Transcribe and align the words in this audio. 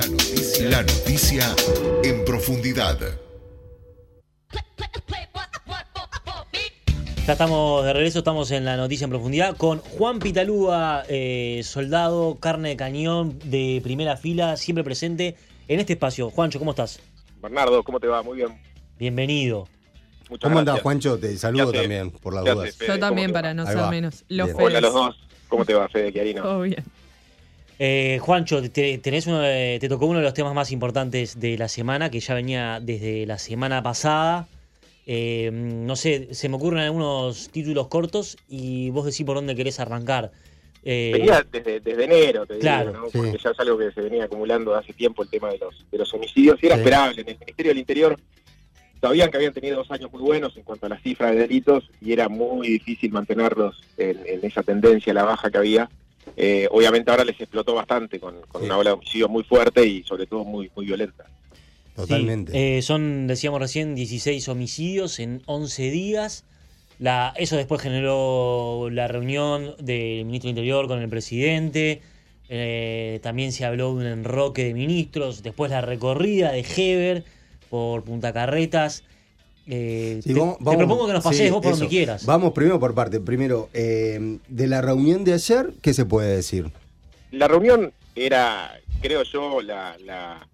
La 0.00 0.06
noticia, 0.06 0.68
la 0.70 0.82
noticia 0.82 1.56
en 2.02 2.24
profundidad. 2.24 2.98
Ya 7.26 7.32
estamos 7.34 7.84
de 7.84 7.92
regreso, 7.92 8.20
estamos 8.20 8.50
en 8.50 8.64
la 8.64 8.78
noticia 8.78 9.04
en 9.04 9.10
profundidad 9.10 9.58
con 9.58 9.80
Juan 9.80 10.18
Pitalúa, 10.18 11.04
eh, 11.06 11.60
soldado, 11.64 12.38
carne 12.40 12.70
de 12.70 12.76
cañón 12.76 13.38
de 13.44 13.80
primera 13.82 14.16
fila, 14.16 14.56
siempre 14.56 14.84
presente 14.84 15.36
en 15.68 15.80
este 15.80 15.92
espacio. 15.92 16.30
Juancho, 16.30 16.58
¿cómo 16.58 16.70
estás? 16.70 17.00
Bernardo, 17.42 17.82
¿cómo 17.82 18.00
te 18.00 18.06
va? 18.06 18.22
Muy 18.22 18.38
bien. 18.38 18.58
Bienvenido. 18.98 19.68
Muchas 20.30 20.48
¿Cómo 20.48 20.60
andás. 20.60 20.80
Juancho? 20.80 21.18
Te 21.18 21.36
saludo 21.36 21.72
también, 21.72 22.10
por 22.10 22.32
las 22.32 22.44
¿Qué 22.44 22.50
dudas. 22.52 22.78
Yo 22.78 22.86
¿Cómo 22.86 22.98
también, 23.00 23.32
para 23.34 23.52
no 23.52 23.66
ser 23.66 23.90
menos. 23.90 24.24
Los. 24.28 24.50
Hola 24.54 24.78
a 24.78 24.80
los 24.80 24.94
dos. 24.94 25.28
¿Cómo 25.48 25.66
te 25.66 25.74
va, 25.74 25.88
Fede 25.90 26.10
Chiarino? 26.10 26.42
Todo 26.42 26.62
bien. 26.62 26.82
Eh, 27.82 28.18
Juancho, 28.20 28.60
te, 28.70 28.98
tenés 28.98 29.26
uno 29.26 29.40
de- 29.40 29.78
te 29.80 29.88
tocó 29.88 30.04
uno 30.04 30.18
de 30.18 30.24
los 30.26 30.34
temas 30.34 30.52
más 30.52 30.70
importantes 30.70 31.40
de 31.40 31.56
la 31.56 31.66
semana, 31.66 32.10
que 32.10 32.20
ya 32.20 32.34
venía 32.34 32.78
desde 32.78 33.24
la 33.24 33.38
semana 33.38 33.82
pasada. 33.82 34.46
Eh, 35.06 35.48
no 35.50 35.96
sé, 35.96 36.34
se 36.34 36.50
me 36.50 36.56
ocurren 36.56 36.80
algunos 36.80 37.48
títulos 37.48 37.88
cortos 37.88 38.36
y 38.50 38.90
vos 38.90 39.06
decís 39.06 39.24
por 39.24 39.36
dónde 39.36 39.56
querés 39.56 39.80
arrancar. 39.80 40.30
Eh, 40.84 41.10
Venía 41.14 41.42
desde, 41.50 41.80
desde 41.80 42.04
enero, 42.04 42.44
te 42.44 42.58
Claro, 42.58 42.90
digo, 42.90 43.02
¿no? 43.04 43.10
sí. 43.10 43.16
Porque 43.16 43.38
ya 43.42 43.50
es 43.50 43.58
algo 43.60 43.78
que 43.78 43.90
se 43.92 44.02
venía 44.02 44.24
acumulando 44.24 44.74
hace 44.74 44.92
tiempo 44.92 45.22
el 45.22 45.30
tema 45.30 45.48
de 45.50 45.56
los, 45.56 45.86
de 45.90 45.96
los 45.98 46.12
homicidios 46.12 46.62
y 46.62 46.66
era 46.66 46.74
Sí. 46.76 46.80
esperable. 46.82 47.22
En 47.22 47.28
el 47.30 47.38
Ministerio 47.38 47.70
del 47.70 47.78
Interior 47.78 48.20
sabían 49.00 49.30
que 49.30 49.38
habían 49.38 49.54
tenido 49.54 49.76
dos 49.78 49.90
años 49.90 50.12
muy 50.12 50.20
buenos 50.20 50.54
en 50.54 50.64
cuanto 50.64 50.84
a 50.84 50.90
la 50.90 50.98
cifra 51.00 51.30
de 51.30 51.38
delitos 51.38 51.90
y 52.02 52.12
era 52.12 52.28
muy 52.28 52.68
difícil 52.68 53.10
mantenerlos 53.10 53.82
en, 53.96 54.18
en 54.26 54.44
esa 54.44 54.62
tendencia 54.62 55.12
a 55.12 55.14
la 55.14 55.24
baja 55.24 55.50
que 55.50 55.56
había. 55.56 55.88
Eh, 56.36 56.68
obviamente 56.70 57.10
ahora 57.10 57.24
les 57.24 57.38
explotó 57.40 57.74
bastante 57.74 58.18
con, 58.20 58.40
con 58.48 58.60
Sí. 58.62 58.66
una 58.66 58.78
ola 58.78 58.90
de 58.90 58.94
homicidios 58.94 59.28
muy 59.30 59.42
fuerte 59.44 59.86
y 59.86 60.02
sobre 60.04 60.26
todo 60.26 60.44
muy, 60.44 60.70
muy 60.74 60.86
violenta. 60.86 61.26
Totalmente. 61.96 62.52
Sí, 62.52 62.58
eh, 62.58 62.82
son, 62.82 63.26
decíamos 63.26 63.60
recién, 63.60 63.94
16 63.94 64.48
homicidios 64.48 65.18
en 65.18 65.42
11 65.46 65.90
días. 65.90 66.44
La, 66.98 67.32
eso 67.36 67.56
después 67.56 67.80
generó 67.80 68.88
la 68.90 69.08
reunión 69.08 69.74
del 69.78 70.24
ministro 70.24 70.48
del 70.48 70.58
Interior 70.58 70.86
con 70.86 71.00
el 71.00 71.08
presidente. 71.08 72.00
Eh, 72.48 73.20
también 73.22 73.52
se 73.52 73.64
habló 73.64 73.88
de 73.88 74.00
un 74.00 74.06
enroque 74.06 74.64
de 74.64 74.74
ministros. 74.74 75.42
Después 75.42 75.70
la 75.70 75.80
recorrida 75.80 76.52
de 76.52 76.60
Heber 76.60 77.24
por 77.70 78.02
Punta 78.04 78.32
Carretas. 78.32 79.04
Eh, 79.72 80.20
Sí, 80.22 80.34
te, 80.34 80.40
vamos- 80.40 80.58
te 80.58 80.76
propongo 80.76 81.06
que 81.06 81.12
nos 81.12 81.22
pases 81.24 81.46
sí, 81.46 81.50
vos 81.50 81.62
por 81.62 81.70
eso. 81.72 81.80
donde 81.80 81.88
quieras. 81.88 82.26
Vamos 82.26 82.52
primero 82.52 82.80
por 82.80 82.92
parte. 82.94 83.20
Primero, 83.20 83.68
eh, 83.72 84.38
de 84.48 84.66
la 84.66 84.82
reunión 84.82 85.22
de 85.24 85.34
ayer, 85.34 85.70
¿qué 85.80 85.94
se 85.94 86.04
puede 86.04 86.34
decir? 86.36 86.70
La 87.30 87.46
reunión 87.46 87.92
era, 88.16 88.78
creo 89.00 89.22
yo, 89.22 89.60
la, 89.62 89.96
la 90.04 90.44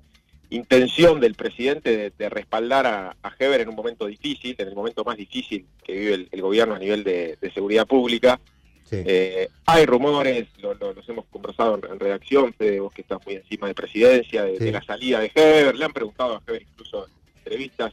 intención 0.50 1.18
del 1.20 1.34
presidente 1.34 1.96
de, 1.96 2.12
de 2.16 2.28
respaldar 2.28 2.86
a, 2.86 3.16
a 3.22 3.32
Heber 3.38 3.62
en 3.62 3.68
un 3.70 3.74
momento 3.74 4.06
difícil, 4.06 4.54
en 4.58 4.68
el 4.68 4.74
momento 4.74 5.02
más 5.02 5.16
difícil 5.16 5.66
que 5.82 5.92
vive 5.94 6.14
el, 6.14 6.28
el 6.30 6.42
gobierno 6.42 6.74
a 6.74 6.78
nivel 6.78 7.02
de, 7.02 7.38
de 7.40 7.50
seguridad 7.52 7.86
pública. 7.86 8.38
Sí. 8.84 8.96
Eh, 9.04 9.48
hay 9.64 9.84
rumores, 9.86 10.46
lo- 10.58 10.74
lo- 10.74 10.92
los 10.92 11.08
hemos 11.08 11.24
conversado 11.26 11.76
en, 11.82 11.90
en 11.90 11.98
redacción, 11.98 12.52
Fede, 12.52 12.78
vos 12.80 12.92
que 12.92 13.02
estás 13.02 13.18
muy 13.26 13.34
encima 13.36 13.66
de 13.66 13.74
presidencia, 13.74 14.44
de, 14.44 14.58
Sí. 14.58 14.64
de 14.64 14.72
la 14.72 14.82
salida 14.82 15.18
de 15.20 15.32
Heber, 15.34 15.74
le 15.74 15.84
han 15.84 15.92
preguntado 15.92 16.36
a 16.36 16.42
Heber 16.46 16.62
incluso 16.62 17.06
en 17.06 17.12
entrevistas 17.38 17.92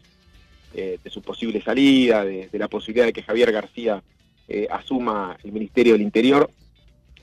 eh, 0.73 0.97
de 1.03 1.09
su 1.09 1.21
posible 1.21 1.61
salida, 1.61 2.23
de, 2.25 2.49
de 2.51 2.59
la 2.59 2.67
posibilidad 2.67 3.05
de 3.05 3.13
que 3.13 3.23
Javier 3.23 3.51
García 3.51 4.01
eh, 4.47 4.67
asuma 4.71 5.37
el 5.43 5.51
Ministerio 5.51 5.93
del 5.93 6.01
Interior. 6.01 6.49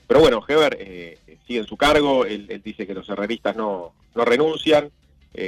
Pero 0.07 0.19
bueno, 0.19 0.43
Heber 0.47 0.77
eh, 0.79 1.17
sigue 1.47 1.59
en 1.59 1.67
su 1.67 1.77
cargo, 1.77 2.25
él, 2.25 2.45
él 2.49 2.61
dice 2.63 2.85
que 2.87 2.93
los 2.93 3.07
herreristas 3.09 3.55
no, 3.55 3.93
no 4.15 4.25
renuncian, 4.25 4.89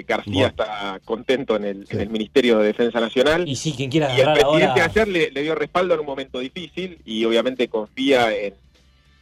García 0.07 0.33
Bueno. 0.33 0.47
está 0.47 1.01
contento 1.03 1.57
en 1.57 1.65
el, 1.65 1.85
Sí. 1.87 1.95
en 1.95 2.01
el 2.03 2.09
Ministerio 2.09 2.57
de 2.59 2.67
Defensa 2.67 3.01
Nacional. 3.01 3.45
Y 3.45 3.57
sí, 3.57 3.73
quien 3.75 3.89
quiera 3.91 4.15
Y 4.17 4.21
el 4.21 4.31
presidente 4.31 4.65
ahora. 4.79 4.85
ayer 4.85 5.07
le, 5.09 5.31
le 5.31 5.41
dio 5.41 5.55
respaldo 5.55 5.93
en 5.93 5.99
un 5.99 6.05
momento 6.05 6.39
difícil 6.39 6.99
y 7.03 7.25
obviamente 7.25 7.67
confía 7.67 8.33
en, 8.33 8.53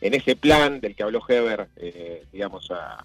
en 0.01 0.13
ese 0.13 0.35
plan 0.35 0.79
del 0.79 0.95
que 0.95 1.01
habló 1.01 1.19
Heber, 1.27 1.67
eh, 1.77 2.25
digamos, 2.31 2.69
a- 2.69 3.03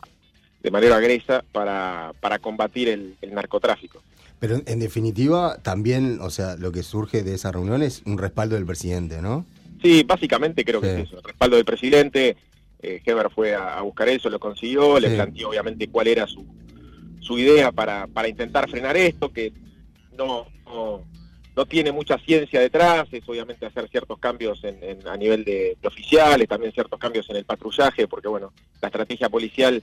de 0.67 0.73
manera 0.73 0.97
agresa 0.97 1.45
para, 1.53 2.13
para 2.19 2.41
combatir 2.41 2.89
el, 2.89 3.15
el 3.23 3.33
narcotráfico. 3.33 4.03
Pero 4.41 4.61
en 4.67 4.81
definitiva, 4.81 5.59
también, 5.63 6.19
o 6.21 6.29
sea, 6.29 6.57
lo 6.57 6.73
que 6.73 6.83
surge 6.83 7.23
de 7.23 7.35
esa 7.37 7.53
reunión 7.53 7.85
es 7.85 8.03
un 8.05 8.19
respaldo 8.19 8.57
del 8.57 8.67
presidente, 8.67 9.23
¿no? 9.23 9.47
Sí, 9.81 10.03
básicamente 10.03 10.65
creo 10.65 10.81
que 10.81 10.93
es 11.03 11.07
eso, 11.07 11.19
el 11.19 11.23
respaldo 11.23 11.55
del 11.55 11.65
presidente. 11.65 12.37
eh, 12.83 13.01
Heber 13.07 13.31
fue 13.31 13.55
a, 13.55 13.79
a 13.79 13.83
buscar 13.83 14.09
eso, 14.09 14.29
lo 14.29 14.41
consiguió, 14.41 14.99
le 14.99 15.11
planteó 15.15 15.51
obviamente 15.51 15.87
cuál 15.87 16.09
era 16.09 16.27
su, 16.27 16.45
su 17.21 17.39
idea 17.39 17.71
para, 17.71 18.09
para 18.09 18.27
intentar 18.27 18.69
frenar 18.69 18.97
esto, 18.97 19.33
que 19.33 19.53
no, 20.19 20.47
no, 20.67 21.05
no 21.55 21.67
tiene 21.67 21.93
mucha 21.93 22.19
ciencia 22.19 22.59
detrás, 22.59 23.07
es 23.13 23.23
obviamente 23.29 23.67
hacer 23.67 23.89
ciertos 23.89 24.19
cambios 24.19 24.65
en, 24.65 24.83
en- 24.83 25.07
a 25.07 25.17
nivel 25.17 25.45
de, 25.45 25.77
de 25.81 25.87
oficiales, 25.89 26.49
también 26.49 26.73
ciertos 26.73 26.99
cambios 26.99 27.31
en 27.31 27.37
el 27.37 27.45
patrullaje, 27.45 28.09
porque 28.09 28.27
bueno, 28.27 28.53
la 28.83 28.89
estrategia 28.89 29.29
policial 29.29 29.81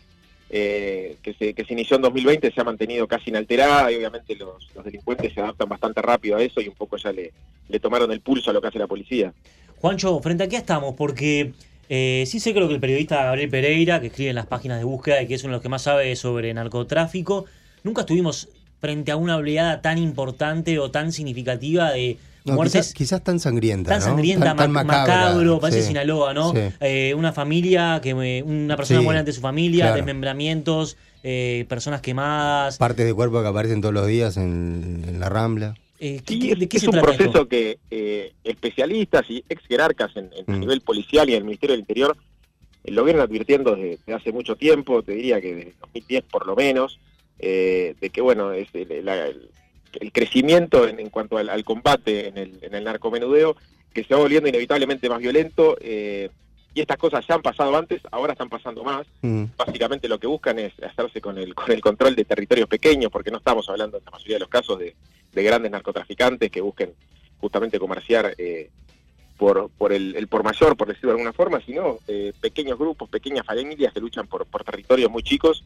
eh, 0.56 1.18
que, 1.24 1.34
se, 1.34 1.56
que 1.56 1.66
se 1.66 1.74
inició 1.74 1.96
en 1.96 2.04
2020 2.04 2.52
se 2.52 2.62
ha 2.62 2.64
mantenido 2.64 3.08
casi 3.08 3.32
inalterada 3.32 3.92
y 3.92 3.96
obviamente 3.96 4.36
los, 4.36 4.70
los 4.76 4.86
delincuentes 4.86 5.34
se 5.34 5.42
adaptan 5.42 5.68
bastante 5.68 6.00
rápido 6.00 6.38
a 6.38 6.44
eso 6.44 6.62
y 6.62 6.68
un 6.68 6.76
poco 6.76 6.96
ya 6.98 7.12
le, 7.12 7.34
le 7.70 7.80
tomaron 7.80 8.12
el 8.12 8.22
pulso 8.22 8.52
a 8.52 8.54
lo 8.54 8.62
que 8.62 8.68
hace 8.68 8.78
la 8.78 8.86
policía. 8.86 9.34
Juancho, 9.82 10.20
frente 10.20 10.44
a 10.44 10.48
qué 10.48 10.58
estamos, 10.58 10.94
porque 10.94 11.54
eh, 11.90 12.24
sí 12.28 12.40
sé 12.40 12.54
creo 12.54 12.68
que 12.68 12.76
el 12.76 12.80
periodista 12.80 13.24
Gabriel 13.24 13.50
Pereira, 13.50 14.00
que 14.00 14.08
escribe 14.08 14.30
en 14.30 14.36
las 14.36 14.46
páginas 14.46 14.78
de 14.78 14.84
búsqueda 14.84 15.24
y 15.24 15.28
que 15.28 15.34
es 15.34 15.44
uno 15.44 15.54
de 15.54 15.56
los 15.56 15.64
que 15.64 15.70
más 15.70 15.82
sabe 15.82 16.16
sobre 16.16 16.54
narcotráfico, 16.54 17.46
nunca 17.84 18.02
estuvimos 18.02 18.50
frente 18.80 19.12
a 19.12 19.16
una 19.16 19.38
oleada 19.38 19.82
tan 19.82 19.98
importante 19.98 20.78
o 20.78 20.92
tan 20.92 21.12
significativa 21.12 21.92
de 21.92 22.18
No, 22.46 22.56
muertes 22.56 22.74
quizás, 22.88 22.94
quizás 22.94 23.24
tan 23.24 23.40
sangrienta, 23.40 23.90
tan 23.92 24.00
¿no? 24.00 24.06
sangrienta, 24.06 24.46
Tan- 24.48 24.58
tan 24.58 24.72
ma- 24.72 24.84
macabra, 24.84 25.16
macabro, 25.30 25.60
parece 25.60 25.82
sí. 25.82 25.88
Sinaloa, 25.88 26.34
¿no? 26.34 26.52
Sí. 26.52 26.60
Eh, 26.82 27.14
una 27.16 27.32
familia, 27.32 28.02
que 28.04 28.14
me- 28.14 28.44
una 28.44 28.76
persona 28.76 29.00
Sí, 29.00 29.04
muere 29.06 29.20
ante 29.20 29.32
su 29.32 29.40
familia, 29.42 29.86
claro. 29.86 29.96
desmembramientos, 29.98 30.98
eh, 31.24 31.66
personas 31.70 32.02
quemadas. 32.02 32.78
Partes 32.78 33.06
de 33.06 33.14
cuerpo 33.14 33.42
que 33.42 33.48
aparecen 33.48 33.80
todos 33.80 33.94
los 33.94 34.08
días 34.08 34.36
en, 34.38 35.06
en 35.08 35.20
la 35.22 35.30
Rambla. 35.30 35.76
Eh, 36.00 36.22
¿qué- 36.26 36.34
Sí, 36.34 36.40
qué- 36.40 36.52
es, 36.52 36.60
¿De 36.60 36.68
qué 36.68 36.78
es 36.78 36.82
se 36.82 36.88
un 36.90 36.92
trata 36.94 37.08
proceso 37.08 37.30
esto? 37.30 37.48
que 37.48 37.78
eh, 37.90 38.34
especialistas 38.44 39.24
y 39.30 39.44
ex 39.48 39.64
jerarcas 39.66 40.12
en, 40.18 40.30
en- 40.36 40.54
a 40.54 40.58
Mm. 40.58 40.60
nivel 40.60 40.82
policial 40.82 41.30
y 41.30 41.34
en 41.34 41.38
el 41.40 41.44
Ministerio 41.46 41.74
del 41.74 41.80
Interior 41.80 42.18
eh, 42.84 42.92
lo 42.92 43.06
vienen 43.06 43.22
advirtiendo 43.22 43.74
desde, 43.78 43.90
desde 43.92 44.14
hace 44.14 44.32
mucho 44.34 44.58
tiempo, 44.58 45.02
te 45.02 45.14
diría 45.14 45.40
que 45.40 45.56
desde 45.56 45.74
2010 45.80 46.26
por 46.30 46.46
lo 46.46 46.58
menos, 46.58 47.00
eh, 47.40 47.96
de 48.02 48.10
que 48.10 48.20
bueno, 48.20 48.52
es 48.52 48.68
el, 48.74 49.06
la- 49.06 49.28
el- 50.00 50.12
crecimiento 50.12 50.88
en, 50.88 51.00
en 51.00 51.10
cuanto 51.10 51.38
al, 51.38 51.50
al 51.50 51.64
combate 51.64 52.28
en 52.28 52.38
el, 52.38 52.60
en 52.62 52.74
el 52.76 52.84
narcomenudeo, 52.84 53.56
que 53.94 54.04
se 54.04 54.14
va 54.14 54.20
volviendo 54.22 54.50
inevitablemente 54.50 55.10
más 55.10 55.20
violento, 55.20 55.78
eh, 55.82 56.30
y 56.76 56.82
estas 56.82 56.98
cosas 56.98 57.24
ya 57.28 57.36
han 57.36 57.44
pasado 57.44 57.76
antes, 57.78 58.02
ahora 58.12 58.34
están 58.34 58.50
pasando 58.50 58.84
más, 58.84 59.06
Mm. 59.22 59.44
básicamente 59.56 60.08
lo 60.08 60.20
que 60.20 60.26
buscan 60.28 60.58
es 60.60 60.74
hacerse 60.82 61.22
con 61.22 61.38
el, 61.38 61.54
con 61.54 61.72
el 61.72 61.82
control 61.82 62.16
de 62.16 62.26
territorios 62.26 62.68
pequeños, 62.68 63.12
porque 63.12 63.30
no 63.32 63.38
estamos 63.38 63.70
hablando 63.70 63.98
en 63.98 64.04
la 64.06 64.12
mayoría 64.12 64.36
de 64.38 64.40
los 64.40 64.50
casos 64.50 64.80
de, 64.80 64.96
de 65.32 65.44
grandes 65.44 65.72
narcotraficantes 65.72 66.50
que 66.52 66.62
busquen 66.62 66.94
justamente 67.40 67.78
comerciar 67.78 68.34
eh, 68.40 68.70
por, 69.38 69.70
por 69.78 69.94
el, 69.94 70.16
el 70.16 70.28
por 70.28 70.44
mayor, 70.44 70.76
por 70.78 70.88
decirlo 70.88 71.10
de 71.10 71.16
alguna 71.20 71.34
forma, 71.34 71.62
sino 71.62 72.00
eh, 72.08 72.34
pequeños 72.42 72.80
grupos, 72.80 73.08
pequeñas 73.10 73.46
familias 73.46 73.94
que 73.94 74.00
luchan 74.00 74.26
por, 74.28 74.46
por 74.48 74.64
territorios 74.64 75.12
muy 75.12 75.22
chicos 75.24 75.64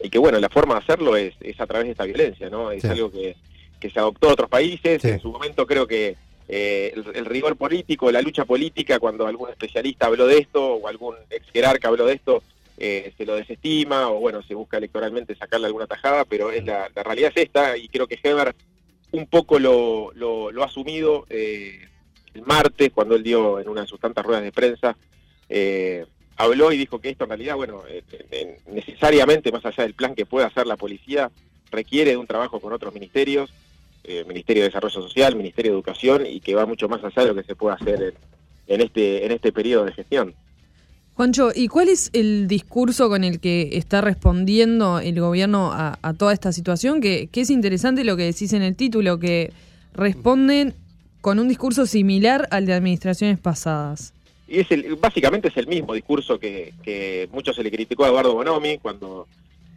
y 0.00 0.10
que 0.10 0.18
bueno, 0.18 0.38
la 0.38 0.48
forma 0.48 0.74
de 0.74 0.80
hacerlo 0.80 1.16
es, 1.16 1.34
es 1.40 1.60
a 1.60 1.66
través 1.66 1.86
de 1.86 1.92
esta 1.92 2.04
violencia, 2.04 2.48
¿no? 2.50 2.70
Es 2.70 2.82
Sí. 2.82 2.88
algo 2.88 3.10
que, 3.10 3.36
que 3.80 3.90
se 3.90 3.98
adoptó 3.98 4.28
en 4.28 4.32
otros 4.34 4.48
países, 4.50 5.02
Sí. 5.02 5.08
en 5.08 5.20
su 5.20 5.30
momento 5.30 5.66
creo 5.66 5.86
que 5.86 6.16
eh, 6.48 6.92
el, 6.94 7.04
el 7.16 7.24
rigor 7.26 7.56
político, 7.56 8.10
la 8.10 8.22
lucha 8.22 8.44
política, 8.44 8.98
cuando 8.98 9.26
algún 9.26 9.50
especialista 9.50 10.06
habló 10.06 10.26
de 10.26 10.38
esto 10.38 10.74
o 10.74 10.88
algún 10.88 11.14
ex 11.30 11.46
jerarca 11.52 11.88
habló 11.88 12.06
de 12.06 12.14
esto, 12.14 12.42
eh, 12.78 13.12
se 13.18 13.26
lo 13.26 13.34
desestima 13.34 14.08
o 14.08 14.20
bueno, 14.20 14.42
se 14.42 14.54
busca 14.54 14.78
electoralmente 14.78 15.34
sacarle 15.34 15.66
alguna 15.66 15.86
tajada, 15.86 16.24
pero 16.24 16.50
es 16.50 16.64
la, 16.64 16.88
la 16.94 17.02
realidad 17.02 17.32
es 17.34 17.42
esta 17.44 17.76
y 17.76 17.88
creo 17.88 18.06
que 18.06 18.18
Heber 18.22 18.54
un 19.10 19.26
poco 19.26 19.58
lo, 19.58 20.12
lo, 20.14 20.52
lo 20.52 20.62
ha 20.62 20.66
asumido 20.66 21.26
eh, 21.28 21.80
el 22.34 22.42
martes 22.42 22.90
cuando 22.94 23.16
él 23.16 23.22
dio 23.24 23.58
en 23.58 23.68
una 23.68 23.80
de 23.82 23.86
sus 23.88 23.98
tantas 23.98 24.24
ruedas 24.24 24.44
de 24.44 24.52
prensa, 24.52 24.96
eh, 25.48 26.06
habló 26.38 26.72
y 26.72 26.78
dijo 26.78 27.00
que 27.00 27.10
esto 27.10 27.24
en 27.24 27.30
realidad, 27.30 27.56
bueno, 27.56 27.82
eh, 27.88 28.02
eh, 28.30 28.58
necesariamente 28.68 29.52
más 29.52 29.66
allá 29.66 29.82
del 29.82 29.94
plan 29.94 30.14
que 30.14 30.24
pueda 30.24 30.46
hacer 30.46 30.66
la 30.66 30.76
policía, 30.76 31.30
requiere 31.70 32.12
de 32.12 32.16
un 32.16 32.26
trabajo 32.26 32.60
con 32.60 32.72
otros 32.72 32.94
ministerios, 32.94 33.50
eh, 34.04 34.24
Ministerio 34.26 34.62
de 34.62 34.68
Desarrollo 34.68 35.02
Social, 35.02 35.36
Ministerio 35.36 35.72
de 35.72 35.76
Educación 35.76 36.24
y 36.24 36.40
que 36.40 36.54
va 36.54 36.64
mucho 36.64 36.88
más 36.88 37.04
allá 37.04 37.22
de 37.22 37.28
lo 37.28 37.34
que 37.34 37.42
se 37.42 37.56
puede 37.56 37.74
hacer 37.74 38.02
en, 38.02 38.14
en 38.74 38.80
este 38.80 39.26
en 39.26 39.32
este 39.32 39.52
periodo 39.52 39.84
de 39.84 39.92
gestión. 39.92 40.34
Juancho, 41.14 41.50
¿y 41.52 41.66
cuál 41.66 41.88
es 41.88 42.10
el 42.12 42.46
discurso 42.46 43.08
con 43.08 43.24
el 43.24 43.40
que 43.40 43.70
está 43.72 44.00
respondiendo 44.00 45.00
el 45.00 45.18
gobierno 45.20 45.72
a, 45.72 46.14
toda 46.16 46.32
esta 46.32 46.52
situación? 46.52 47.00
Que 47.00 47.28
es 47.34 47.50
interesante 47.50 48.04
lo 48.04 48.16
que 48.16 48.22
decís 48.22 48.52
en 48.52 48.62
el 48.62 48.76
título, 48.76 49.18
que 49.18 49.52
responden 49.94 50.74
con 51.20 51.40
un 51.40 51.48
discurso 51.48 51.86
similar 51.86 52.46
al 52.52 52.66
de 52.66 52.74
administraciones 52.74 53.40
pasadas. 53.40 54.14
Y 54.48 54.60
es 54.60 54.70
el, 54.70 54.96
básicamente 54.96 55.48
es 55.48 55.56
el 55.58 55.66
mismo 55.66 55.92
discurso 55.94 56.38
que, 56.38 56.72
que 56.82 57.28
mucho 57.32 57.52
se 57.52 57.62
le 57.62 57.70
criticó 57.70 58.04
a 58.04 58.08
Eduardo 58.08 58.32
Bonomi 58.34 58.78
cuando 58.78 59.26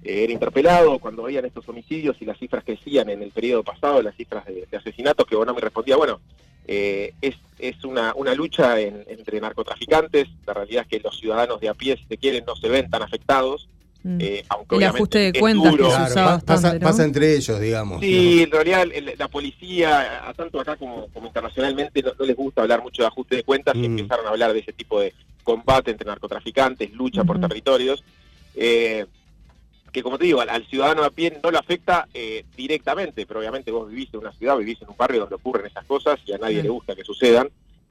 eh, 0.03 0.23
era 0.23 0.31
interpelado, 0.33 0.97
cuando 0.99 1.23
veían 1.23 1.45
estos 1.45 1.67
homicidios 1.67 2.15
y 2.21 2.25
las 2.25 2.37
cifras 2.39 2.63
crecían 2.63 3.09
en 3.09 3.21
el 3.21 3.31
periodo 3.31 3.63
pasado, 3.63 4.01
las 4.01 4.15
cifras 4.15 4.45
de, 4.45 4.65
asesinatos, 4.77 5.27
que 5.27 5.35
Bonomi 5.35 5.59
respondía, 5.59 5.97
bueno, 5.97 6.21
eh, 6.67 7.13
es, 7.21 7.35
es 7.59 7.83
una, 7.83 8.13
una 8.15 8.33
lucha 8.33 8.79
en- 8.79 9.03
entre 9.09 9.41
narcotraficantes, 9.41 10.27
la 10.47 10.53
realidad 10.53 10.83
es 10.83 10.87
que 10.89 11.03
los 11.03 11.19
ciudadanos 11.19 11.59
de 11.59 11.67
a 11.69 11.73
pie, 11.73 11.97
si 11.97 12.05
se 12.05 12.17
quieren, 12.17 12.45
no 12.47 12.55
se 12.55 12.69
ven 12.69 12.89
tan 12.89 13.01
afectados. 13.01 13.67
Eh, 14.03 14.43
aunque 14.49 14.75
El 14.77 14.83
ajuste 14.83 15.31
de 15.31 15.39
cuentas 15.39 15.71
duro. 15.71 15.83
que 15.85 15.89
se 15.91 15.95
Claro, 15.97 16.11
usa 16.13 16.23
pa- 16.23 16.31
bastante, 16.31 16.45
pasa, 16.45 16.73
¿no? 16.73 16.79
pasa 16.79 17.03
entre 17.05 17.35
ellos, 17.35 17.59
digamos. 17.59 17.99
Sí, 18.01 18.41
en 18.43 18.51
realidad 18.51 18.87
el- 18.93 19.13
la 19.17 19.27
policía, 19.27 20.27
a 20.27 20.33
tanto 20.33 20.59
acá 20.59 20.75
como, 20.75 21.07
como 21.09 21.27
internacionalmente, 21.27 22.01
no, 22.01 22.13
no 22.17 22.25
les 22.25 22.35
gusta 22.35 22.61
hablar 22.63 22.81
mucho 22.81 23.03
de 23.03 23.07
ajuste 23.07 23.35
de 23.35 23.43
cuentas 23.43 23.75
y 23.75 23.79
Mm. 23.87 23.99
empezaron 23.99 24.25
a 24.25 24.29
hablar 24.29 24.53
de 24.53 24.59
ese 24.59 24.73
tipo 24.73 24.99
de 24.99 25.13
combate 25.43 25.91
entre 25.91 26.07
narcotraficantes, 26.07 26.91
lucha 26.93 27.23
por 27.23 27.39
territorios, 27.39 28.03
eh, 28.55 29.05
que 29.91 30.01
como 30.03 30.17
te 30.17 30.25
digo, 30.25 30.39
al, 30.41 30.49
al 30.49 30.65
ciudadano 30.67 31.03
a 31.03 31.09
pie 31.09 31.37
no 31.43 31.51
lo 31.51 31.59
afecta 31.59 32.07
eh, 32.13 32.45
directamente, 32.55 33.25
pero 33.25 33.39
obviamente 33.41 33.71
vos 33.71 33.89
vivís 33.89 34.09
en 34.13 34.21
una 34.21 34.31
ciudad, 34.31 34.57
vivís 34.57 34.81
en 34.81 34.89
un 34.89 34.95
barrio 34.97 35.21
donde 35.21 35.35
ocurren 35.35 35.65
esas 35.65 35.85
cosas 35.85 36.19
y 36.25 36.31
a 36.33 36.37
nadie 36.37 36.59
Mm. 36.59 36.63
le 36.63 36.69
gusta 36.69 36.95
que 36.95 37.03
sucedan. 37.03 37.49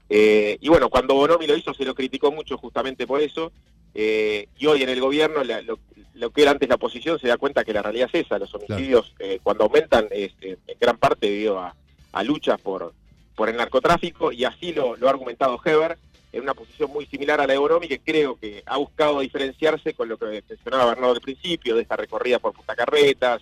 Eh, 0.09 0.57
y 0.59 0.67
bueno, 0.67 0.89
cuando 0.89 1.13
Bonomi 1.13 1.47
lo 1.47 1.55
hizo 1.55 1.73
se 1.73 1.85
lo 1.85 1.95
criticó 1.95 2.31
mucho 2.31 2.57
justamente 2.57 3.07
por 3.07 3.21
eso. 3.21 3.51
Eh, 3.93 4.47
y 4.57 4.65
hoy 4.67 4.83
en 4.83 4.89
el 4.89 4.99
gobierno 5.01 5.43
la- 5.43 5.61
lo, 5.61 5.79
lo 6.13 6.29
que 6.29 6.41
era 6.43 6.51
antes 6.51 6.69
la 6.69 6.75
oposición 6.75 7.19
se 7.19 7.27
da 7.27 7.37
cuenta 7.37 7.63
que 7.63 7.73
la 7.73 7.81
realidad 7.81 8.09
es 8.13 8.25
esa. 8.25 8.37
Los 8.39 8.53
homicidios 8.53 9.13
eh, 9.19 9.39
cuando 9.43 9.63
aumentan 9.65 10.07
es 10.11 10.31
eh, 10.41 10.57
en 10.67 10.77
gran 10.79 10.97
parte 10.97 11.27
debido 11.27 11.59
a, 11.59 11.75
a 12.11 12.23
luchas 12.23 12.59
por, 12.61 12.93
por 13.35 13.49
el 13.49 13.57
narcotráfico 13.57 14.31
y 14.31 14.45
así 14.45 14.73
lo, 14.73 14.95
lo 14.97 15.07
ha 15.07 15.11
argumentado 15.11 15.59
Heber 15.63 15.97
en 16.33 16.43
una 16.43 16.53
posición 16.53 16.91
muy 16.91 17.05
similar 17.07 17.41
a 17.41 17.47
la 17.47 17.53
de 17.53 17.59
Bonomi 17.59 17.87
que 17.89 17.99
creo 17.99 18.37
que 18.39 18.63
ha 18.65 18.77
buscado 18.77 19.19
diferenciarse 19.19 19.93
con 19.93 20.07
lo 20.07 20.17
que 20.17 20.41
mencionaba 20.47 20.85
Bernardo 20.85 21.15
al 21.15 21.21
principio, 21.21 21.75
de 21.75 21.81
esta 21.81 21.97
recorrida 21.97 22.39
por 22.39 22.53
Punta 22.53 22.73
Carretas, 22.75 23.41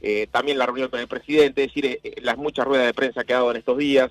eh, 0.00 0.26
también 0.30 0.56
la 0.56 0.64
reunión 0.64 0.88
con 0.88 1.00
el 1.00 1.08
presidente, 1.08 1.62
es 1.64 1.68
decir, 1.68 1.84
eh, 1.84 2.00
eh, 2.02 2.14
las 2.22 2.38
muchas 2.38 2.64
ruedas 2.66 2.86
de 2.86 2.94
prensa 2.94 3.24
que 3.24 3.34
ha 3.34 3.38
dado 3.38 3.50
en 3.50 3.58
estos 3.58 3.76
días, 3.76 4.10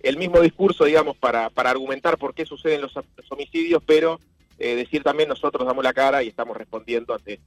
el 0.00 0.16
mismo 0.16 0.40
discurso, 0.40 0.84
digamos, 0.84 1.16
para, 1.18 1.50
para 1.50 1.70
argumentar 1.70 2.16
por 2.16 2.34
qué 2.34 2.46
suceden 2.46 2.80
los, 2.80 2.94
los 2.94 3.30
homicidios, 3.32 3.82
pero 3.84 4.18
eh, 4.58 4.76
decir 4.76 5.02
también 5.02 5.28
nosotros 5.28 5.66
damos 5.66 5.84
la 5.84 5.92
cara 5.92 6.22
y 6.22 6.28
estamos 6.28 6.56
respondiendo 6.56 7.14
ante 7.14 7.40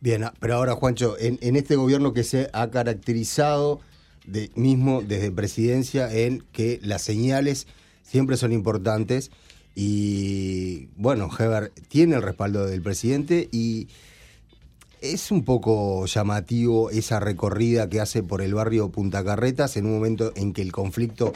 Bien, 0.00 0.24
ah, 0.24 0.34
pero 0.40 0.56
ahora, 0.56 0.74
Juancho, 0.74 1.16
en, 1.18 1.38
en 1.42 1.54
este 1.54 1.76
gobierno 1.76 2.12
que 2.12 2.24
se 2.24 2.50
ha 2.52 2.70
caracterizado 2.70 3.80
de, 4.26 4.50
mismo 4.56 5.00
desde 5.00 5.30
presidencia 5.30 6.12
en 6.12 6.44
que 6.52 6.80
las 6.82 7.02
señales 7.02 7.68
siempre 8.02 8.36
son 8.36 8.52
importantes 8.52 9.30
y, 9.74 10.88
bueno, 10.96 11.30
Heber 11.36 11.72
tiene 11.88 12.16
el 12.16 12.22
respaldo 12.22 12.66
del 12.66 12.82
presidente 12.82 13.48
y 13.52 13.88
es 15.00 15.30
un 15.30 15.44
poco 15.44 16.06
llamativo 16.06 16.90
esa 16.90 17.20
recorrida 17.20 17.88
que 17.88 18.00
hace 18.00 18.22
por 18.22 18.42
el 18.42 18.54
barrio 18.54 18.90
Punta 18.90 19.24
Carretas 19.24 19.76
en 19.76 19.86
un 19.86 19.94
momento 19.94 20.32
en 20.36 20.52
que 20.52 20.62
el 20.62 20.72
conflicto 20.72 21.32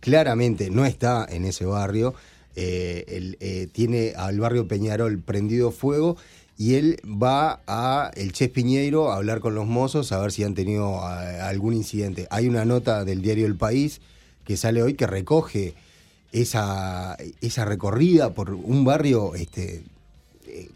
claramente 0.00 0.70
no 0.70 0.86
está 0.86 1.26
en 1.28 1.44
ese 1.44 1.66
barrio. 1.66 2.14
Eh, 2.56 3.04
el, 3.08 3.36
eh, 3.40 3.68
tiene 3.72 4.14
al 4.16 4.40
barrio 4.40 4.66
Peñarol 4.66 5.18
prendido 5.20 5.70
fuego 5.70 6.16
y 6.58 6.74
él 6.74 7.00
va 7.06 7.62
a 7.66 8.10
el 8.16 8.32
Ches 8.32 8.50
Piñeiro 8.50 9.10
a 9.10 9.16
hablar 9.16 9.40
con 9.40 9.54
los 9.54 9.66
mozos 9.66 10.12
a 10.12 10.18
ver 10.18 10.30
si 10.30 10.44
han 10.44 10.54
tenido 10.54 11.00
ah, 11.00 11.48
algún 11.48 11.72
incidente. 11.72 12.26
Hay 12.30 12.48
una 12.48 12.64
nota 12.64 13.04
del 13.04 13.22
diario 13.22 13.46
El 13.46 13.56
País 13.56 14.00
que 14.44 14.56
sale 14.56 14.82
hoy 14.82 14.92
que 14.92 15.06
recoge 15.06 15.74
esa, 16.32 17.16
esa 17.40 17.64
recorrida 17.64 18.34
por 18.34 18.52
un 18.52 18.84
barrio 18.84 19.34
este, 19.34 19.82
eh, 20.46 20.68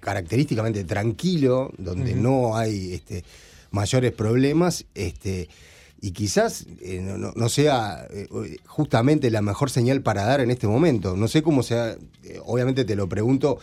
característicamente 0.00 0.82
tranquilo, 0.84 1.70
donde 1.78 2.14
no 2.14 2.56
hay 2.56 2.94
este, 2.94 3.22
mayores 3.70 4.12
problemas, 4.12 4.86
este, 4.94 5.48
y 6.02 6.10
quizás 6.10 6.66
eh, 6.82 7.00
no, 7.00 7.16
no- 7.16 7.32
no 7.34 7.48
sea 7.48 8.06
eh, 8.10 8.26
justamente 8.66 9.30
la 9.30 9.40
mejor 9.40 9.70
señal 9.70 10.02
para 10.02 10.24
dar 10.24 10.40
en 10.42 10.50
este 10.50 10.66
momento. 10.66 11.16
No 11.16 11.28
sé 11.28 11.42
cómo 11.42 11.62
sea, 11.62 11.92
eh, 12.24 12.40
obviamente 12.44 12.84
te 12.84 12.94
lo 12.96 13.08
pregunto 13.08 13.58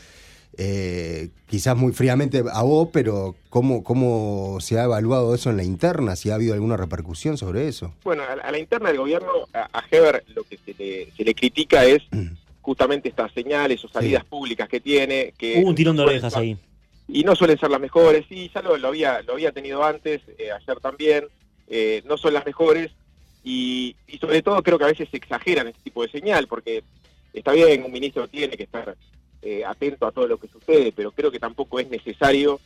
eh, 0.58 1.30
quizás 1.48 1.78
muy 1.78 1.94
fríamente 1.94 2.44
a 2.52 2.62
vos, 2.64 2.90
pero 2.92 3.36
¿cómo, 3.50 3.84
¿cómo 3.84 4.58
se 4.60 4.80
ha 4.80 4.84
evaluado 4.86 5.34
eso 5.36 5.50
en 5.50 5.58
la 5.58 5.64
interna? 5.64 6.16
Si 6.16 6.32
ha 6.32 6.36
habido 6.36 6.54
alguna 6.54 6.76
repercusión 6.76 7.38
sobre 7.38 7.68
eso. 7.68 7.94
Bueno, 8.04 8.24
a, 8.24 8.34
a 8.34 8.52
la 8.52 8.58
interna 8.60 8.90
del 8.90 8.98
gobierno, 8.98 9.30
a, 9.54 9.70
a 9.72 9.84
Heber 9.92 10.24
lo 10.36 10.44
que 10.44 10.58
se 10.58 10.74
le, 10.78 11.12
se 11.16 11.24
le 11.24 11.34
critica 11.36 11.86
es 11.86 12.02
justamente 12.62 13.10
estas 13.10 13.32
señales 13.34 13.84
o 13.86 13.90
salidas 13.90 14.26
públicas 14.26 14.68
que 14.68 14.80
tiene. 14.80 15.34
Que 15.38 15.60
Hubo 15.62 15.70
un 15.70 15.76
tirón 15.76 15.96
de 15.96 16.04
orejas 16.04 16.36
ahí. 16.36 16.58
Y 17.08 17.24
no 17.24 17.36
suelen 17.36 17.58
ser 17.58 17.70
las 17.72 17.80
mejores, 17.82 18.26
y 18.30 18.50
ya 18.54 18.62
lo, 18.62 18.78
lo 18.78 18.90
había, 18.90 19.22
lo 19.24 19.34
había 19.34 19.52
tenido 19.52 19.84
antes, 19.84 20.22
eh, 20.38 20.52
ayer 20.52 20.80
también, 20.80 21.24
eh, 21.70 22.02
no 22.06 22.18
son 22.18 22.34
las 22.34 22.46
mejores, 22.46 22.92
y, 23.44 23.96
sobre 24.20 24.42
todo 24.42 24.62
creo 24.64 24.78
que 24.78 24.84
a 24.84 24.88
veces 24.88 25.10
se 25.10 25.18
exageran 25.18 25.68
este 25.68 25.82
tipo 25.84 26.04
de 26.04 26.12
señal, 26.12 26.48
porque 26.48 26.84
está 27.34 27.52
bien, 27.52 27.84
un 27.84 27.92
ministro 27.92 28.28
tiene 28.28 28.58
que 28.58 28.64
estar 28.64 28.96
eh, 29.42 29.64
atento 29.66 30.06
a 30.06 30.12
todo 30.12 30.28
lo 30.28 30.38
que 30.38 30.48
sucede, 30.48 30.92
pero 30.92 31.12
creo 31.12 31.32
que 31.32 31.40
tampoco 31.40 31.80
es 31.80 31.90
necesario 31.90 32.60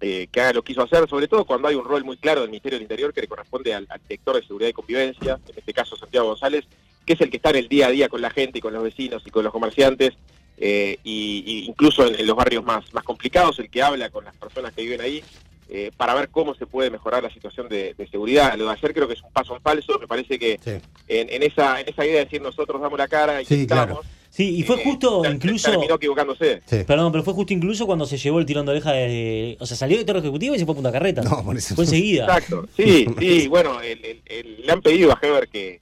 eh, 0.00 0.28
que 0.30 0.40
haga 0.40 0.52
lo 0.52 0.62
que 0.62 0.72
quiso 0.72 0.82
hacer, 0.82 1.08
sobre 1.08 1.26
todo 1.26 1.44
cuando 1.44 1.68
hay 1.68 1.74
un 1.74 1.84
rol 1.84 2.04
muy 2.04 2.16
claro 2.16 2.42
del 2.42 2.50
Ministerio 2.50 2.76
del 2.76 2.84
Interior 2.84 3.12
que 3.12 3.22
le 3.22 3.28
corresponde 3.28 3.74
al, 3.74 3.88
director 4.08 4.36
de 4.36 4.46
Seguridad 4.46 4.70
y 4.70 4.72
Convivencia, 4.72 5.40
en 5.48 5.58
este 5.58 5.72
caso 5.72 5.96
Santiago 5.96 6.28
González, 6.28 6.64
que 7.04 7.14
es 7.14 7.20
el 7.20 7.30
que 7.30 7.38
está 7.38 7.50
en 7.50 7.56
el 7.56 7.68
día 7.68 7.88
a 7.88 7.90
día 7.90 8.08
con 8.08 8.20
la 8.20 8.30
gente 8.30 8.58
y 8.58 8.60
con 8.60 8.72
los 8.72 8.82
vecinos 8.82 9.22
y 9.26 9.30
con 9.30 9.42
los 9.42 9.52
comerciantes, 9.52 10.14
eh, 10.58 10.98
y, 11.02 11.42
y 11.46 11.66
incluso 11.66 12.06
en, 12.06 12.18
en 12.18 12.26
los 12.26 12.36
barrios 12.36 12.64
más, 12.64 12.92
más 12.92 13.02
complicados, 13.02 13.58
el 13.58 13.70
que 13.70 13.82
habla 13.82 14.10
con 14.10 14.24
las 14.24 14.36
personas 14.36 14.72
que 14.72 14.82
viven 14.82 15.00
ahí, 15.00 15.24
eh, 15.68 15.90
para 15.96 16.14
ver 16.14 16.28
cómo 16.30 16.54
se 16.54 16.66
puede 16.66 16.90
mejorar 16.90 17.22
la 17.22 17.30
situación 17.30 17.68
de, 17.68 17.94
de 17.94 18.08
seguridad. 18.08 18.56
Lo 18.56 18.64
de 18.66 18.72
ayer 18.72 18.94
creo 18.94 19.06
que 19.06 19.14
es 19.14 19.22
un 19.22 19.30
paso 19.32 19.54
en 19.56 19.60
falso, 19.62 19.98
me 19.98 20.06
parece 20.06 20.38
que 20.38 20.58
Sí. 20.62 20.70
en, 21.08 21.28
en 21.30 21.42
esa, 21.42 21.80
en 21.80 21.88
esa 21.88 22.04
idea 22.06 22.18
de 22.20 22.24
decir 22.24 22.40
nosotros 22.42 22.80
damos 22.80 22.98
la 22.98 23.08
cara 23.08 23.42
y 23.42 23.44
Sí, 23.44 23.62
estamos, 23.62 23.98
Sí, 24.30 24.56
y 24.58 24.62
fue 24.62 24.76
eh, 24.76 24.82
justo 24.84 25.22
incluso. 25.24 25.70
terminó 25.70 25.94
equivocándose. 25.96 26.62
Sí. 26.66 26.84
Perdón, 26.86 27.10
pero 27.12 27.24
fue 27.24 27.32
justo 27.34 27.52
incluso 27.54 27.86
cuando 27.86 28.04
se 28.06 28.18
llevó 28.18 28.38
el 28.38 28.46
tirón 28.46 28.66
de 28.66 28.72
oreja 28.72 28.92
de. 28.92 29.56
O 29.58 29.66
sea, 29.66 29.76
salió 29.76 29.96
de 29.96 30.04
director 30.04 30.16
ejecutivo 30.22 30.54
y 30.54 30.58
se 30.58 30.64
fue 30.66 30.72
a 30.72 30.76
Punta 30.76 30.92
Carreta. 30.92 31.22
No, 31.22 31.42
por 31.42 31.56
eso. 31.56 31.74
Fue 31.74 31.84
enseguida. 31.84 32.24
Exacto, 32.24 32.66
sí, 32.76 33.06
sí, 33.18 33.48
bueno, 33.48 33.80
el- 33.80 34.04
el- 34.04 34.22
el- 34.26 34.62
le 34.66 34.72
han 34.72 34.82
pedido 34.82 35.12
a 35.12 35.18
Heber 35.20 35.48
que, 35.48 35.80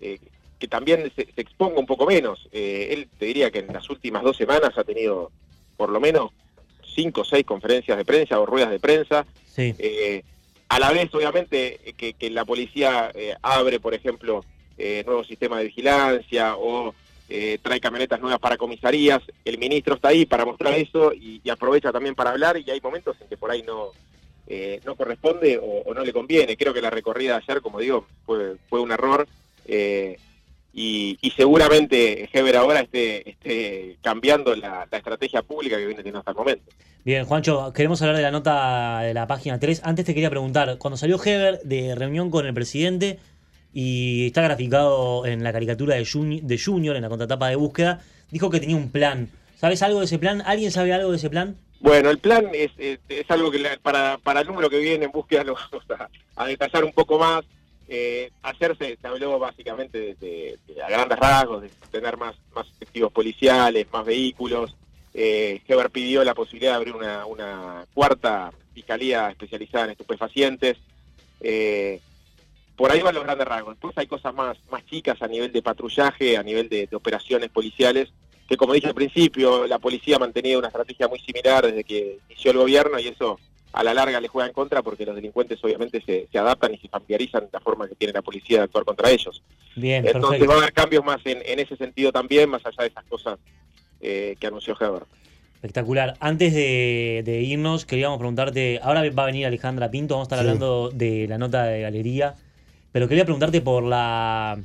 eh, 0.00 0.18
que 0.58 0.68
también 0.68 1.10
se, 1.16 1.26
se 1.32 1.40
exponga 1.40 1.78
un 1.78 1.86
poco 1.86 2.06
menos. 2.06 2.48
Eh, 2.52 2.88
él 2.90 3.08
te 3.18 3.26
diría 3.26 3.50
que 3.50 3.60
en 3.60 3.68
las 3.72 3.88
últimas 3.88 4.22
dos 4.24 4.36
semanas 4.36 4.70
ha 4.76 4.84
tenido 4.84 5.30
por 5.76 5.90
lo 5.90 6.00
menos 6.00 6.32
cinco 6.94 7.22
o 7.22 7.24
seis 7.24 7.44
conferencias 7.44 7.96
de 7.96 8.04
prensa 8.04 8.38
o 8.40 8.46
ruedas 8.46 8.70
de 8.70 8.78
prensa. 8.80 9.26
Sí. 9.46 9.74
Eh, 9.78 10.22
a 10.68 10.78
la 10.78 10.92
vez, 10.92 11.12
obviamente, 11.14 11.80
que, 11.96 12.12
que 12.14 12.30
la 12.30 12.44
policía 12.44 13.10
eh, 13.14 13.34
abre, 13.42 13.80
por 13.80 13.92
ejemplo, 13.92 14.44
eh, 14.78 15.02
nuevos 15.04 15.26
sistemas 15.26 15.58
de 15.58 15.66
vigilancia 15.66 16.56
o 16.56 16.94
eh, 17.28 17.58
trae 17.60 17.80
camionetas 17.80 18.20
nuevas 18.20 18.38
para 18.38 18.56
comisarías. 18.56 19.20
El 19.44 19.58
ministro 19.58 19.94
está 19.94 20.08
ahí 20.08 20.26
para 20.26 20.44
mostrar 20.44 20.74
eso 20.74 21.12
y, 21.12 21.40
y 21.42 21.50
aprovecha 21.50 21.90
también 21.90 22.14
para 22.14 22.30
hablar 22.30 22.56
y 22.56 22.70
hay 22.70 22.80
momentos 22.80 23.16
en 23.20 23.28
que 23.28 23.36
por 23.36 23.50
ahí 23.50 23.62
no, 23.62 23.88
eh, 24.46 24.80
no 24.84 24.94
corresponde 24.94 25.58
o, 25.58 25.82
o 25.90 25.94
no 25.94 26.04
le 26.04 26.12
conviene. 26.12 26.56
Creo 26.56 26.72
que 26.72 26.80
la 26.82 26.90
recorrida 26.90 27.36
de 27.38 27.42
ayer, 27.44 27.60
como 27.62 27.80
digo, 27.80 28.06
fue, 28.24 28.56
fue 28.68 28.80
un 28.80 28.92
error. 28.92 29.26
eh, 29.66 30.18
y, 30.72 31.18
y 31.20 31.30
seguramente 31.32 32.28
Heber 32.32 32.56
ahora 32.56 32.80
esté, 32.80 33.28
esté 33.30 33.96
cambiando 34.02 34.54
la, 34.54 34.86
la 34.90 34.98
estrategia 34.98 35.42
pública 35.42 35.76
que 35.76 35.86
viene 35.86 35.96
teniendo 35.96 36.18
hasta 36.20 36.30
el 36.30 36.36
momento. 36.36 36.70
Bien, 37.04 37.24
Juancho, 37.24 37.72
queremos 37.72 38.00
hablar 38.02 38.16
de 38.16 38.22
la 38.22 38.30
nota 38.30 39.00
de 39.00 39.14
la 39.14 39.26
página 39.26 39.58
3. 39.58 39.82
Antes 39.84 40.04
te 40.04 40.14
quería 40.14 40.30
preguntar, 40.30 40.76
cuando 40.78 40.96
salió 40.96 41.18
Heber 41.22 41.60
de 41.64 41.94
reunión 41.94 42.30
con 42.30 42.46
el 42.46 42.54
presidente 42.54 43.18
y 43.72 44.26
está 44.26 44.42
graficado 44.42 45.24
en 45.26 45.42
la 45.42 45.52
caricatura 45.52 45.94
de, 45.96 46.02
Juni- 46.04 46.40
de 46.42 46.58
Junior, 46.58 46.96
en 46.96 47.02
la 47.02 47.08
contratapa 47.08 47.48
de 47.48 47.56
búsqueda, 47.56 48.00
dijo 48.30 48.50
que 48.50 48.60
tenía 48.60 48.76
un 48.76 48.90
plan. 48.90 49.28
¿Sabes 49.56 49.82
algo 49.82 49.98
de 50.00 50.06
ese 50.06 50.18
plan? 50.18 50.42
¿Alguien 50.44 50.70
sabe 50.70 50.92
algo 50.92 51.10
de 51.10 51.16
ese 51.16 51.30
plan? 51.30 51.56
Bueno, 51.80 52.10
el 52.10 52.18
plan 52.18 52.46
es, 52.52 52.70
es, 52.78 52.98
es 53.08 53.24
algo 53.30 53.50
que 53.50 53.58
la- 53.58 53.78
para, 53.82 54.18
para 54.18 54.40
el 54.40 54.46
número 54.46 54.68
que 54.68 54.78
viene 54.78 55.06
en 55.06 55.12
búsqueda 55.12 55.44
lo 55.44 55.54
vamos 55.54 55.84
a, 56.36 56.42
a 56.42 56.46
detallar 56.46 56.84
un 56.84 56.92
poco 56.92 57.18
más. 57.18 57.44
Eh, 57.92 58.30
hacerse, 58.42 58.96
se 59.00 59.08
habló 59.08 59.36
básicamente 59.40 60.14
de, 60.14 60.56
a 60.80 60.88
grandes 60.88 61.18
rasgos, 61.18 61.62
de 61.62 61.70
tener 61.90 62.16
más, 62.16 62.36
más 62.54 62.64
efectivos 62.68 63.10
policiales, 63.10 63.88
más 63.92 64.06
vehículos. 64.06 64.76
Eh, 65.12 65.60
Heber 65.66 65.90
pidió 65.90 66.22
la 66.22 66.32
posibilidad 66.32 66.70
de 66.70 66.76
abrir 66.76 66.94
una, 66.94 67.26
una 67.26 67.84
cuarta 67.92 68.52
fiscalía 68.72 69.28
especializada 69.30 69.86
en 69.86 69.90
estupefacientes. 69.90 70.78
Eh, 71.40 72.00
por 72.76 72.92
ahí 72.92 73.02
van 73.02 73.16
los 73.16 73.24
grandes 73.24 73.48
rasgos. 73.48 73.74
Después 73.74 73.98
hay 73.98 74.06
cosas 74.06 74.32
más, 74.36 74.56
más 74.70 74.86
chicas 74.86 75.20
a 75.20 75.26
nivel 75.26 75.50
de 75.50 75.60
patrullaje, 75.60 76.36
a 76.36 76.44
nivel 76.44 76.68
de 76.68 76.88
operaciones 76.92 77.50
policiales, 77.50 78.12
que 78.48 78.56
como 78.56 78.72
dije 78.72 78.86
al 78.86 78.94
principio, 78.94 79.66
la 79.66 79.80
policía 79.80 80.14
ha 80.14 80.20
mantenido 80.20 80.60
una 80.60 80.68
estrategia 80.68 81.08
muy 81.08 81.18
similar 81.18 81.66
desde 81.66 81.82
que 81.82 82.20
inició 82.28 82.52
el 82.52 82.58
gobierno 82.58 83.00
y 83.00 83.08
eso 83.08 83.40
a 83.72 83.84
la 83.84 83.94
larga 83.94 84.20
le 84.20 84.28
juega 84.28 84.48
en 84.48 84.52
contra 84.52 84.82
porque 84.82 85.06
los 85.06 85.14
delincuentes 85.14 85.58
obviamente 85.62 86.02
se, 86.04 86.26
se 86.30 86.38
adaptan 86.38 86.74
y 86.74 86.78
se 86.78 86.88
familiarizan 86.88 87.48
la 87.52 87.60
forma 87.60 87.86
que 87.88 87.94
tiene 87.94 88.12
la 88.12 88.22
policía 88.22 88.58
de 88.58 88.64
actuar 88.64 88.84
contra 88.84 89.10
ellos. 89.10 89.42
Bien, 89.76 90.04
Entonces 90.06 90.22
perfecto. 90.30 90.46
va 90.48 90.54
a 90.54 90.58
haber 90.58 90.72
cambios 90.72 91.04
más 91.04 91.18
en, 91.24 91.38
en 91.44 91.58
ese 91.60 91.76
sentido 91.76 92.10
también, 92.12 92.50
más 92.50 92.64
allá 92.66 92.82
de 92.82 92.88
esas 92.88 93.04
cosas 93.04 93.38
eh, 94.00 94.34
que 94.40 94.46
anunció 94.46 94.76
Heber. 94.80 95.02
Espectacular. 95.56 96.16
Antes 96.20 96.54
de, 96.54 97.22
de 97.24 97.42
irnos, 97.42 97.84
queríamos 97.84 98.18
preguntarte, 98.18 98.80
ahora 98.82 99.02
va 99.10 99.22
a 99.24 99.26
venir 99.26 99.46
Alejandra 99.46 99.90
Pinto, 99.90 100.14
vamos 100.14 100.26
a 100.26 100.28
estar 100.34 100.38
Sí. 100.38 100.40
hablando 100.48 100.90
de 100.90 101.26
la 101.28 101.36
nota 101.38 101.64
de 101.64 101.82
galería, 101.82 102.34
pero 102.92 103.06
quería 103.08 103.24
preguntarte 103.24 103.60
por 103.60 103.82
la, 103.84 104.58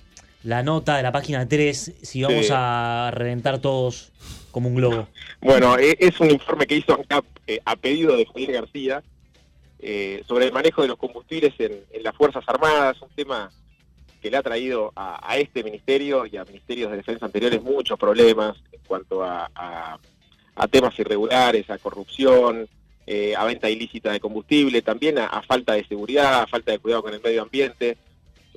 la 0.44 0.64
nota 0.64 0.96
de 0.98 1.04
la 1.04 1.12
página 1.12 1.48
3, 1.48 1.96
si 2.02 2.24
vamos 2.24 2.46
Sí. 2.48 2.54
a 2.56 3.12
reventar 3.14 3.60
todos 3.60 4.12
como 4.56 4.70
un 4.70 4.76
globo. 4.76 5.10
Bueno, 5.42 5.78
e- 5.78 5.98
es 6.00 6.18
un 6.22 6.32
informe 6.32 6.66
que 6.66 6.78
hizo 6.78 6.94
ANCAP 6.94 7.26
eh, 7.46 7.60
a 7.66 7.76
pedido 7.76 8.16
de 8.16 8.26
Javier 8.26 8.54
García 8.54 9.04
eh, 9.80 10.24
sobre 10.26 10.46
el 10.46 10.54
manejo 10.54 10.82
de 10.82 10.88
los 10.88 10.98
combustibles 10.98 11.54
en, 11.60 11.74
en 11.92 12.04
las 12.04 12.16
Fuerzas 12.16 12.42
Armadas, 12.48 13.02
un 13.02 13.10
tema 13.10 13.52
que 14.22 14.32
le 14.32 14.38
ha 14.38 14.42
traído 14.44 14.94
a, 14.96 15.38
este 15.38 15.62
ministerio 15.62 16.26
y 16.26 16.38
a 16.38 16.46
ministerios 16.46 16.90
de 16.90 16.96
defensa 16.98 17.26
anteriores 17.26 17.62
muchos 17.62 18.00
problemas 18.00 18.56
en 18.72 18.80
cuanto 18.88 19.22
a, 19.26 19.52
a- 19.54 20.00
temas 20.70 20.98
irregulares, 21.00 21.70
a 21.70 21.78
corrupción, 21.78 22.70
eh, 23.06 23.36
a 23.38 23.44
venta 23.44 23.70
ilícita 23.70 24.14
de 24.14 24.22
combustible, 24.22 24.82
también 24.82 25.20
a, 25.20 25.26
a 25.26 25.42
falta 25.42 25.74
de 25.74 25.84
seguridad, 25.86 26.44
a 26.44 26.48
falta 26.48 26.72
de 26.72 26.80
cuidado 26.80 27.04
con 27.04 27.14
el 27.14 27.22
medio 27.22 27.42
ambiente. 27.42 27.98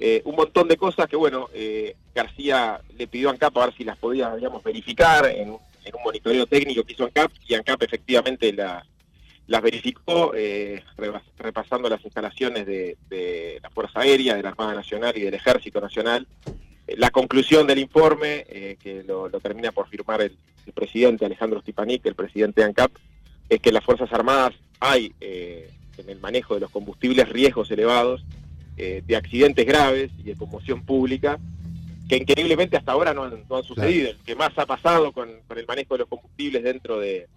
Eh, 0.00 0.22
un 0.24 0.36
montón 0.36 0.68
de 0.68 0.76
cosas 0.76 1.08
que, 1.08 1.16
bueno, 1.16 1.48
eh, 1.52 1.96
García 2.14 2.80
le 2.96 3.08
pidió 3.08 3.28
a 3.28 3.32
ANCAP 3.32 3.56
a 3.58 3.66
ver 3.66 3.74
si 3.76 3.82
las 3.82 3.98
podía, 3.98 4.32
digamos, 4.36 4.62
verificar 4.62 5.26
en, 5.26 5.50
un- 5.50 5.67
en 5.88 5.96
un 5.96 6.02
monitoreo 6.02 6.46
técnico 6.46 6.84
que 6.84 6.92
hizo 6.92 7.04
ANCAP, 7.04 7.32
y 7.46 7.54
ANCAP 7.54 7.82
efectivamente 7.82 8.52
la- 8.52 8.84
las 9.46 9.62
verificó, 9.62 10.32
eh, 10.36 10.82
repasando 11.38 11.88
las 11.88 12.04
instalaciones 12.04 12.66
de, 12.66 12.98
de 13.08 13.58
la 13.62 13.70
Fuerza 13.70 14.00
Aérea, 14.00 14.36
de 14.36 14.42
la 14.42 14.50
Armada 14.50 14.74
Nacional 14.74 15.16
y 15.16 15.22
del 15.22 15.32
Ejército 15.32 15.80
Nacional. 15.80 16.26
Eh, 16.86 16.94
la 16.98 17.10
conclusión 17.10 17.66
del 17.66 17.78
informe, 17.78 18.44
eh, 18.50 18.76
que 18.82 19.02
lo, 19.04 19.30
termina 19.40 19.72
por 19.72 19.88
firmar 19.88 20.20
el, 20.20 20.36
presidente 20.74 21.24
Alejandro 21.24 21.62
Stipanik, 21.62 22.04
el 22.04 22.14
presidente 22.14 22.60
de 22.60 22.66
ANCAP, 22.66 22.92
es 23.48 23.58
que 23.60 23.72
las 23.72 23.82
Fuerzas 23.82 24.12
Armadas 24.12 24.52
hay, 24.80 25.14
en 25.22 26.10
el 26.10 26.20
manejo 26.20 26.52
de 26.52 26.60
los 26.60 26.70
combustibles, 26.70 27.26
riesgos 27.30 27.70
elevados 27.70 28.22
de 28.76 29.16
accidentes 29.16 29.64
graves 29.64 30.10
y 30.18 30.24
de 30.24 30.36
conmoción 30.36 30.84
pública, 30.84 31.38
que 32.08 32.16
increíblemente 32.16 32.76
hasta 32.76 32.92
ahora 32.92 33.12
no 33.12 33.24
han, 33.24 33.44
no 33.48 33.56
han 33.56 33.64
sucedido. 33.64 34.10
El 34.10 34.18
que 34.18 34.34
más 34.34 34.56
ha 34.56 34.66
pasado 34.66 35.12
con, 35.12 35.28
con 35.46 35.58
el 35.58 35.66
manejo 35.66 35.94
de 35.94 35.98
los 36.00 36.08
combustibles 36.08 36.62
dentro 36.62 36.98
de, 36.98 37.28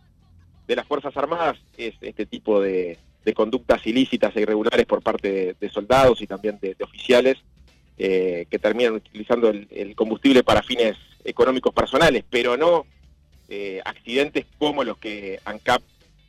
de 0.67 0.75
las 0.75 0.87
Fuerzas 0.87 1.15
Armadas 1.17 1.57
es 1.77 1.93
este 2.01 2.25
tipo 2.25 2.61
de, 2.61 2.97
de 3.25 3.33
conductas 3.33 3.85
ilícitas 3.85 4.35
e 4.35 4.41
irregulares 4.41 4.85
por 4.85 5.01
parte 5.01 5.31
de, 5.31 5.55
de 5.59 5.69
soldados 5.69 6.21
y 6.21 6.27
también 6.27 6.57
de, 6.61 6.75
de 6.75 6.83
oficiales 6.83 7.37
eh, 7.97 8.45
que 8.49 8.59
terminan 8.59 8.93
utilizando 8.93 9.49
el, 9.49 9.67
el 9.69 9.95
combustible 9.95 10.43
para 10.43 10.63
fines 10.63 10.95
económicos 11.23 11.73
personales, 11.73 12.23
pero 12.29 12.57
no 12.57 12.85
eh, 13.49 13.81
accidentes 13.83 14.45
como 14.57 14.83
los 14.83 14.97
que 14.97 15.39
ANCAP 15.43 15.81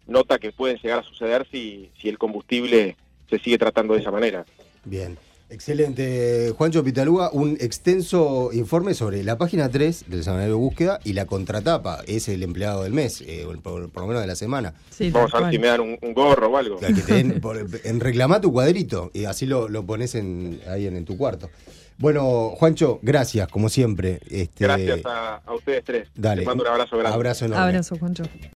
nota 0.06 0.38
que 0.38 0.50
pueden 0.52 0.78
llegar 0.78 0.98
a 0.98 1.04
suceder 1.04 1.46
si, 1.50 1.90
si 1.98 2.08
el 2.08 2.18
combustible 2.18 2.96
se 3.30 3.38
sigue 3.38 3.56
tratando 3.56 3.94
de 3.94 4.00
esa 4.00 4.10
manera. 4.10 4.44
Bien. 4.84 5.16
Excelente, 5.52 6.52
Juancho 6.56 6.82
Pitalúa, 6.82 7.30
un 7.32 7.58
extenso 7.60 8.50
informe 8.54 8.94
sobre 8.94 9.22
la 9.22 9.36
página 9.36 9.68
3 9.68 10.06
del 10.08 10.24
semanario 10.24 10.54
de 10.54 10.58
búsqueda 10.58 10.98
y 11.04 11.12
la 11.12 11.26
contratapa, 11.26 12.02
es 12.06 12.28
el 12.28 12.42
empleado 12.42 12.84
del 12.84 12.92
mes, 12.94 13.20
eh, 13.20 13.44
o 13.46 13.52
el- 13.52 13.58
por, 13.58 13.90
por 13.90 14.02
lo 14.02 14.06
menos 14.08 14.22
de 14.22 14.28
la 14.28 14.34
semana. 14.34 14.72
Sí, 14.90 15.10
Vamos 15.10 15.34
a 15.34 15.40
ver 15.40 15.52
si 15.52 15.58
me 15.58 15.66
dan 15.66 15.80
un, 15.80 15.98
un 16.00 16.14
gorro 16.14 16.48
o 16.48 16.56
algo. 16.56 16.78
Que 16.78 16.94
te 16.94 17.14
den 17.14 17.40
por- 17.40 17.58
en 17.84 18.00
reclamá 18.00 18.40
tu 18.40 18.50
cuadrito 18.50 19.10
y 19.12 19.26
así 19.26 19.44
lo, 19.46 19.68
lo 19.68 19.84
pones 19.84 20.14
en, 20.14 20.58
ahí 20.68 20.86
en, 20.86 20.96
en 20.96 21.04
tu 21.04 21.16
cuarto. 21.18 21.50
Bueno, 21.98 22.50
Juancho, 22.56 22.98
gracias, 23.02 23.46
como 23.48 23.68
siempre. 23.68 24.20
Este, 24.30 24.64
Gracias 24.64 25.04
a, 25.04 25.36
a 25.44 25.54
ustedes 25.54 25.84
tres. 25.84 26.08
Dale. 26.16 26.36
Les 26.40 26.46
mando 26.46 26.64
un 26.64 26.70
abrazo 26.70 26.96
grande. 26.96 27.14
Abrazo 27.14 27.44
enorme. 27.44 27.62
Abrazo, 27.64 27.96
Juancho. 27.98 28.24